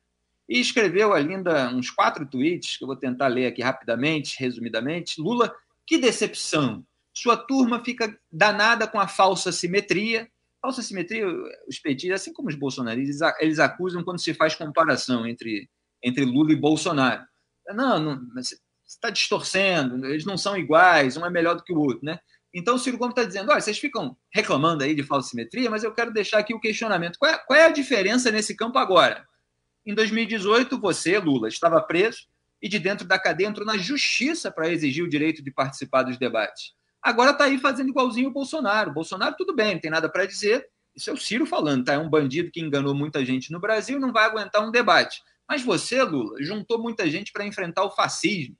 E 0.50 0.60
escreveu 0.60 1.13
ainda 1.13 1.70
uns 1.70 1.91
quatro 1.91 2.25
tweets, 2.25 2.75
que 2.75 2.84
eu 2.84 2.88
vou 2.88 2.96
tentar 2.96 3.27
ler 3.27 3.46
aqui 3.46 3.62
rapidamente, 3.62 4.36
resumidamente. 4.39 5.22
Lula, 5.22 5.53
que 5.86 6.00
decepção. 6.00 6.84
Sua 7.13 7.38
turma 7.38 7.84
fica 7.86 8.18
danada 8.32 8.88
com 8.88 9.00
a 9.00 9.08
falsa 9.08 9.51
simetria. 9.51 10.27
Falsa 10.60 10.82
simetria, 10.82 11.27
os 11.68 11.77
petistas, 11.77 12.22
assim 12.22 12.34
como 12.34 12.50
os 12.50 12.56
bolsonaristas, 12.56 13.32
eles 13.39 13.60
acusam 13.60 14.03
quando 14.03 14.20
se 14.20 14.34
faz 14.34 14.56
comparação 14.56 15.27
entre 15.27 15.70
entre 16.03 16.25
Lula 16.25 16.51
e 16.51 16.56
Bolsonaro. 16.56 17.24
Não, 17.68 18.00
não 18.00 18.34
você 18.34 18.58
está 18.88 19.10
distorcendo, 19.10 20.06
eles 20.08 20.25
não 20.25 20.38
são 20.38 20.58
iguais, 20.58 21.18
um 21.18 21.25
é 21.25 21.29
melhor 21.29 21.56
do 21.56 21.63
que 21.63 21.74
o 21.74 21.79
outro, 21.79 22.00
né? 22.03 22.20
Então 22.53 22.75
o 22.75 22.79
Ciro 22.79 22.98
Gomes 22.98 23.15
está 23.15 23.24
dizendo: 23.24 23.51
olha, 23.51 23.62
vocês 23.62 23.77
ficam 23.77 24.18
reclamando 24.34 24.84
aí 24.84 24.96
de 24.96 25.03
falsa 25.03 25.29
simetria, 25.29 25.70
mas 25.70 25.84
eu 25.84 25.94
quero 25.94 26.12
deixar 26.12 26.39
aqui 26.39 26.53
o 26.53 26.60
questionamento. 26.60 27.18
Qual 27.20 27.32
é, 27.32 27.38
qual 27.38 27.60
é 27.60 27.65
a 27.65 27.72
diferença 27.72 28.32
nesse 28.32 28.56
campo 28.56 28.79
agora? 28.79 29.27
Em 29.89 29.96
2018, 29.96 30.79
você, 30.79 31.17
Lula, 31.17 31.48
estava 31.48 31.81
preso 31.81 32.27
e 32.62 32.69
de 32.69 32.77
dentro 32.77 33.08
da 33.08 33.17
cadeia 33.17 33.48
entrou 33.48 33.65
na 33.65 33.75
justiça 33.75 34.51
para 34.51 34.69
exigir 34.69 35.03
o 35.03 35.10
direito 35.10 35.41
de 35.41 35.50
participar 35.50 36.03
dos 36.03 36.15
debates. 36.15 36.75
Agora 37.01 37.31
está 37.31 37.46
aí 37.46 37.58
fazendo 37.58 37.89
igualzinho 37.89 38.29
o 38.29 38.31
Bolsonaro. 38.31 38.91
O 38.91 38.93
Bolsonaro, 38.93 39.34
tudo 39.36 39.55
bem, 39.55 39.74
não 39.74 39.81
tem 39.81 39.89
nada 39.89 40.08
para 40.08 40.27
dizer. 40.27 40.69
Isso 40.96 41.10
é 41.10 41.13
o 41.13 41.17
Ciro 41.17 41.43
falando, 41.48 41.86
tá? 41.86 41.93
É 41.93 41.98
um 41.98 42.08
bandido 42.08 42.51
que 42.51 42.62
enganou 42.62 42.93
muita 42.93 43.25
gente 43.25 43.51
no 43.51 43.60
Brasil, 43.60 44.00
não 44.00 44.13
vai 44.13 44.25
aguentar 44.25 44.63
um 44.63 44.69
debate. 44.69 45.24
Mas 45.50 45.63
você, 45.63 46.03
Lula, 46.03 46.36
juntou 46.39 46.77
muita 46.77 47.10
gente 47.10 47.31
para 47.31 47.43
enfrentar 47.43 47.84
o 47.84 47.89
fascismo. 47.89 48.55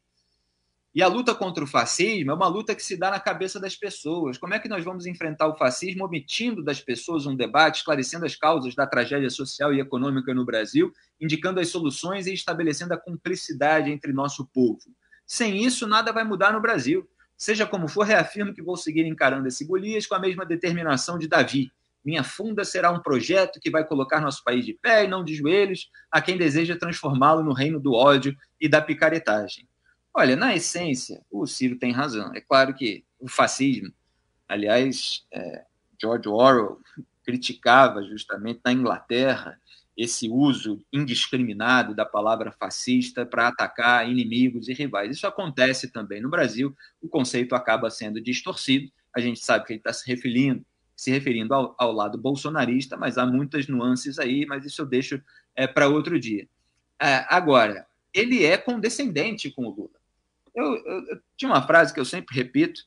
E 0.94 1.04
a 1.04 1.08
luta 1.08 1.36
contra 1.36 1.64
o 1.64 1.68
fascismo 1.68 2.32
é 2.32 2.34
uma 2.34 2.48
luta 2.48 2.74
que 2.74 2.82
se 2.82 2.98
dá 2.98 3.12
na 3.12 3.20
cabeça 3.20 3.60
das 3.60 3.76
pessoas. 3.76 4.40
Como 4.40 4.56
é 4.56 4.60
que 4.60 4.68
nós 4.68 4.84
vamos 4.84 5.06
enfrentar 5.06 5.48
o 5.48 5.56
fascismo 5.56 6.04
omitindo 6.04 6.64
das 6.64 6.82
pessoas 6.82 7.28
um 7.28 7.36
debate, 7.36 7.78
esclarecendo 7.78 8.26
as 8.26 8.36
causas 8.36 8.74
da 8.74 8.88
tragédia 8.88 9.30
social 9.30 9.72
e 9.72 9.80
econômica 9.80 10.34
no 10.34 10.44
Brasil, 10.44 10.92
indicando 11.22 11.60
as 11.60 11.70
soluções 11.70 12.26
e 12.26 12.34
estabelecendo 12.34 12.94
a 12.96 12.98
cumplicidade 12.98 13.92
entre 13.92 14.12
nosso 14.12 14.48
povo? 14.48 14.82
Sem 15.28 15.64
isso, 15.64 15.86
nada 15.86 16.12
vai 16.12 16.24
mudar 16.24 16.52
no 16.52 16.60
Brasil. 16.60 17.08
Seja 17.38 17.68
como 17.68 17.88
for, 17.88 18.04
reafirmo 18.04 18.54
que 18.54 18.64
vou 18.64 18.76
seguir 18.76 19.06
encarando 19.06 19.48
esse 19.48 19.64
Golias 19.66 20.08
com 20.08 20.16
a 20.16 20.20
mesma 20.20 20.44
determinação 20.44 21.20
de 21.20 21.28
Davi, 21.28 21.72
minha 22.04 22.24
funda 22.24 22.66
será 22.66 22.92
um 22.92 23.00
projeto 23.00 23.60
que 23.60 23.70
vai 23.70 23.86
colocar 23.86 24.20
nosso 24.20 24.44
país 24.44 24.66
de 24.66 24.74
pé 24.74 25.06
e 25.06 25.08
não 25.08 25.24
de 25.24 25.36
joelhos 25.36 25.92
a 26.10 26.20
quem 26.20 26.36
deseja 26.36 26.76
transformá-lo 26.76 27.44
no 27.44 27.54
reino 27.54 27.80
do 27.80 27.94
ódio 27.94 28.36
e 28.60 28.68
da 28.68 28.82
picaretagem. 28.82 29.69
Olha, 30.20 30.36
na 30.36 30.54
essência, 30.54 31.26
o 31.32 31.48
Ciro 31.48 31.78
tem 31.78 31.94
razão. 31.94 32.34
É 32.36 32.42
claro 32.42 32.74
que 32.74 33.06
o 33.18 33.30
fascismo, 33.30 33.90
aliás, 34.50 35.26
é, 35.32 35.64
George 35.98 36.28
Orwell 36.28 36.78
criticava 37.24 38.04
justamente 38.04 38.60
na 38.66 38.74
Inglaterra 38.74 39.58
esse 39.96 40.30
uso 40.30 40.84
indiscriminado 40.92 41.96
da 41.96 42.06
palavra 42.06 42.52
fascista 42.52 43.26
para 43.26 43.48
atacar 43.48 44.10
inimigos 44.12 44.68
e 44.68 44.74
rivais. 44.74 45.16
Isso 45.16 45.26
acontece 45.26 45.90
também 45.90 46.22
no 46.22 46.30
Brasil, 46.30 46.76
o 47.02 47.08
conceito 47.08 47.56
acaba 47.56 47.90
sendo 47.90 48.20
distorcido. 48.20 48.92
A 49.16 49.22
gente 49.22 49.40
sabe 49.40 49.66
que 49.66 49.72
ele 49.72 49.80
está 49.80 49.94
se 49.94 50.06
referindo 50.06 50.66
se 50.98 51.12
referindo 51.12 51.54
ao, 51.54 51.74
ao, 51.80 51.94
lado 51.94 52.18
bolsonarista, 52.18 52.98
mas 52.98 53.18
há 53.18 53.26
muitas 53.26 53.70
nuances 53.70 54.20
aí, 54.20 54.46
mas 54.46 54.66
isso 54.66 54.82
eu 54.82 54.86
deixo 54.86 55.22
é, 55.56 55.66
para 55.66 55.88
outro 55.88 56.20
dia. 56.20 56.46
É, 57.02 57.26
agora, 57.30 57.88
ele 58.14 58.44
é 58.44 58.58
condescendente 58.58 59.50
com 59.50 59.64
o 59.64 59.70
Lula. 59.70 59.99
Eu, 60.60 60.76
eu, 60.76 61.22
tinha 61.38 61.52
uma 61.52 61.66
frase 61.66 61.94
que 61.94 62.00
eu 62.00 62.06
sempre 62.06 62.36
repito, 62.36 62.82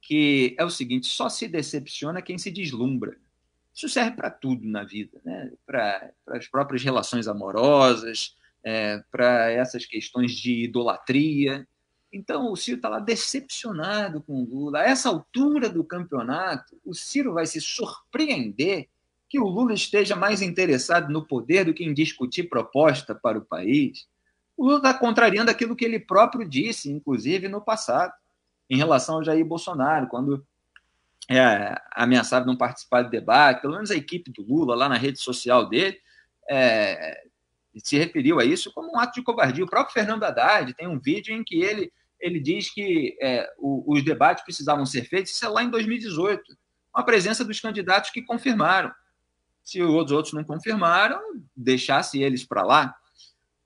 que 0.00 0.54
é 0.58 0.64
o 0.64 0.70
seguinte: 0.70 1.06
só 1.06 1.28
se 1.28 1.46
decepciona 1.46 2.22
quem 2.22 2.38
se 2.38 2.50
deslumbra. 2.50 3.16
Isso 3.74 3.88
serve 3.88 4.16
para 4.16 4.30
tudo 4.30 4.66
na 4.66 4.82
vida, 4.82 5.20
né? 5.24 5.52
para 5.64 6.10
as 6.28 6.48
próprias 6.48 6.82
relações 6.82 7.28
amorosas, 7.28 8.36
é, 8.64 9.00
para 9.10 9.50
essas 9.52 9.86
questões 9.86 10.32
de 10.32 10.64
idolatria. 10.64 11.66
Então, 12.12 12.50
o 12.50 12.56
Ciro 12.56 12.78
está 12.78 12.88
lá 12.88 12.98
decepcionado 12.98 14.20
com 14.22 14.42
o 14.42 14.44
Lula. 14.44 14.80
A 14.80 14.84
essa 14.84 15.08
altura 15.08 15.68
do 15.68 15.84
campeonato, 15.84 16.76
o 16.84 16.94
Ciro 16.94 17.34
vai 17.34 17.46
se 17.46 17.60
surpreender 17.60 18.88
que 19.28 19.38
o 19.38 19.46
Lula 19.46 19.74
esteja 19.74 20.16
mais 20.16 20.40
interessado 20.40 21.12
no 21.12 21.24
poder 21.24 21.64
do 21.64 21.74
que 21.74 21.84
em 21.84 21.92
discutir 21.92 22.48
proposta 22.48 23.14
para 23.14 23.38
o 23.38 23.44
país. 23.44 24.08
O 24.58 24.64
Lula 24.64 24.78
está 24.78 24.92
contrariando 24.92 25.52
aquilo 25.52 25.76
que 25.76 25.84
ele 25.84 26.00
próprio 26.00 26.46
disse, 26.46 26.90
inclusive 26.90 27.46
no 27.48 27.60
passado. 27.60 28.12
em 28.68 28.76
relação 28.76 29.14
ao 29.14 29.24
Jair 29.24 29.42
Bolsonaro, 29.46 30.08
quando 30.08 30.44
é, 31.30 31.74
ameaçava 31.92 32.44
não 32.44 32.56
participar 32.56 33.02
do 33.02 33.08
debate, 33.08 33.62
pelo 33.62 33.74
menos 33.74 33.90
a 33.90 33.96
equipe 33.96 34.30
do 34.30 34.42
Lula, 34.42 34.74
lá 34.74 34.88
na 34.90 34.96
rede 34.96 35.18
social 35.18 35.66
dele, 35.66 35.98
é, 36.50 37.24
se 37.76 37.96
referiu 37.96 38.40
a 38.40 38.44
isso 38.44 38.72
como 38.72 38.92
um 38.92 38.98
ato 38.98 39.14
de 39.14 39.22
covardia. 39.22 39.64
O 39.64 39.70
próprio 39.70 39.94
Fernando 39.94 40.24
Haddad 40.24 40.74
tem 40.74 40.88
um 40.88 40.98
vídeo 40.98 41.34
em 41.34 41.44
que 41.44 41.62
ele, 41.62 41.90
ele 42.20 42.40
diz 42.40 42.68
que 42.68 43.16
é, 43.22 43.48
o, 43.58 43.84
os 43.86 44.04
debates 44.04 44.44
precisavam 44.44 44.84
ser 44.84 45.04
feitos, 45.04 45.32
isso 45.32 45.46
é 45.46 45.48
lá 45.48 45.62
em 45.62 45.70
2018, 45.70 46.58
com 46.92 47.00
a 47.00 47.04
presença 47.04 47.44
dos 47.44 47.60
candidatos 47.60 48.10
que 48.10 48.20
confirmaram. 48.20 48.92
Se 49.62 49.80
os 49.82 50.10
outros 50.10 50.34
não 50.34 50.42
confirmaram, 50.44 51.20
deixasse 51.56 52.20
eles 52.20 52.44
para 52.44 52.62
lá. 52.62 52.96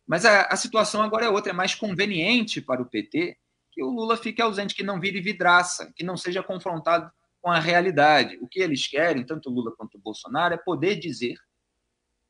Mas 0.07 0.25
a, 0.25 0.43
a 0.43 0.57
situação 0.57 1.03
agora 1.03 1.27
é 1.27 1.29
outra, 1.29 1.51
é 1.51 1.55
mais 1.55 1.75
conveniente 1.75 2.61
para 2.61 2.83
o 2.83 2.87
PT 2.87 3.37
que 3.73 3.83
o 3.83 3.91
Lula 3.91 4.17
fique 4.17 4.43
ausente, 4.43 4.75
que 4.75 4.83
não 4.83 5.01
vire 5.01 5.21
vidraça, 5.21 5.91
que 5.97 6.05
não 6.05 6.17
seja 6.17 6.43
confrontado 6.43 7.11
com 7.41 7.51
a 7.51 7.59
realidade. 7.59 8.39
O 8.41 8.47
que 8.47 8.61
eles 8.61 8.87
querem, 8.87 9.25
tanto 9.25 9.51
Lula 9.51 9.73
quanto 9.77 9.99
Bolsonaro, 9.99 10.55
é 10.55 10.59
poder 10.59 10.97
dizer 10.97 11.37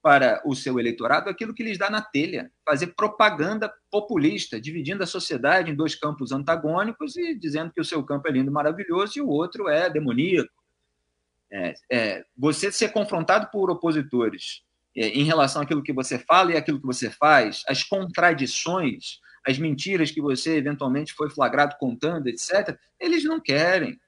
para 0.01 0.43
o 0.45 0.55
seu 0.55 0.81
eleitorado 0.81 1.31
aquilo 1.31 1.55
que 1.55 1.63
lhes 1.63 1.79
dá 1.79 1.89
na 1.89 2.03
telha, 2.03 2.51
fazer 2.65 2.89
propaganda 2.89 3.73
populista, 3.89 4.61
dividindo 4.61 5.03
a 5.03 5.07
sociedade 5.07 5.71
em 5.71 5.77
dois 5.77 5.95
campos 5.95 6.33
antagônicos 6.33 7.17
e 7.17 7.37
dizendo 7.37 7.73
que 7.73 7.81
o 7.81 7.85
seu 7.85 8.03
campo 8.05 8.27
é 8.27 8.33
lindo, 8.33 8.51
maravilhoso 8.51 9.17
e 9.17 9.23
o 9.23 9.29
outro 9.29 9.69
é 9.69 9.89
demoníaco. 9.89 10.51
É, 11.53 11.75
é, 11.91 12.25
você 12.37 12.73
ser 12.73 12.93
confrontado 12.93 13.49
por 13.53 13.71
opositores 13.71 14.63
em 14.95 15.25
relação 15.25 15.63
àquilo 15.63 15.83
que 15.83 15.93
você 15.93 16.19
fala 16.19 16.53
e 16.53 16.57
àquilo 16.57 16.81
que 16.81 16.87
você 16.87 17.11
faz, 17.11 17.63
as 17.67 17.83
contradições, 17.83 19.21
as 19.47 19.59
mentiras 19.59 20.11
que 20.11 20.21
você 20.21 20.57
eventualmente 20.57 21.13
foi 21.15 21.31
flagrado 21.31 21.77
contando, 21.79 22.29
etc., 22.29 22.79
eles 23.01 23.25
não 23.25 23.41
querem. 23.41 23.99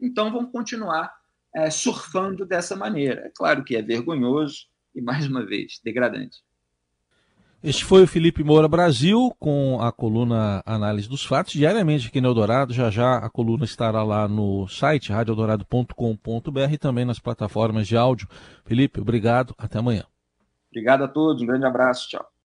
Então 0.00 0.30
vão 0.30 0.46
continuar 0.46 1.12
é, 1.54 1.70
surfando 1.70 2.46
dessa 2.46 2.76
maneira. 2.76 3.26
É 3.26 3.30
claro 3.34 3.64
que 3.64 3.76
é 3.76 3.82
vergonhoso 3.82 4.66
e, 4.94 5.00
mais 5.00 5.26
uma 5.26 5.44
vez, 5.44 5.80
degradante. 5.82 6.38
Este 7.62 7.84
foi 7.84 8.04
o 8.04 8.06
Felipe 8.06 8.42
Moura 8.42 8.66
Brasil 8.66 9.36
com 9.38 9.82
a 9.82 9.92
coluna 9.92 10.62
Análise 10.64 11.06
dos 11.06 11.22
Fatos, 11.22 11.52
diariamente 11.52 12.08
aqui 12.08 12.18
no 12.18 12.28
Eldorado. 12.28 12.72
Já 12.72 12.88
já 12.88 13.18
a 13.18 13.28
coluna 13.28 13.66
estará 13.66 14.02
lá 14.02 14.26
no 14.26 14.66
site 14.66 15.12
radioeldorado.com.br 15.12 16.72
e 16.72 16.78
também 16.78 17.04
nas 17.04 17.18
plataformas 17.18 17.86
de 17.86 17.98
áudio. 17.98 18.26
Felipe, 18.64 18.98
obrigado. 18.98 19.54
Até 19.58 19.78
amanhã. 19.78 20.04
Obrigado 20.70 21.04
a 21.04 21.08
todos. 21.08 21.42
Um 21.42 21.46
grande 21.46 21.66
abraço. 21.66 22.08
Tchau. 22.08 22.30